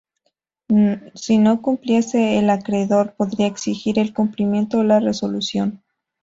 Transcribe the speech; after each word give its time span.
Si 1.13 1.37
no 1.37 1.61
cumpliese, 1.61 2.39
el 2.39 2.49
acreedor 2.49 3.13
podría 3.13 3.45
exigir 3.45 3.99
el 3.99 4.15
cumplimiento 4.15 4.79
o 4.79 4.83
la 4.83 4.99
resolución. 4.99 5.83